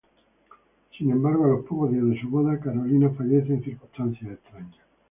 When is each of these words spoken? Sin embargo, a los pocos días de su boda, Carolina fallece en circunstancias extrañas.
Sin 0.97 1.11
embargo, 1.11 1.45
a 1.45 1.49
los 1.49 1.63
pocos 1.67 1.91
días 1.91 2.03
de 2.03 2.19
su 2.19 2.27
boda, 2.27 2.59
Carolina 2.59 3.11
fallece 3.11 3.53
en 3.53 3.63
circunstancias 3.63 4.31
extrañas. 4.31 4.77